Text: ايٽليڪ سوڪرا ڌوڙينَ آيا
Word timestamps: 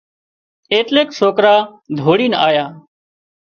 ايٽليڪ 0.73 1.07
سوڪرا 1.19 1.55
ڌوڙينَ 1.97 2.33
آيا 2.47 2.65